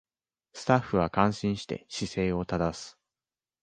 [0.53, 2.97] スタッフは感心して姿勢を正す